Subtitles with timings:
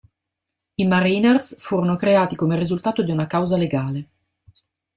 [0.79, 4.09] I Mariners furono creati come risultato di una causa legale.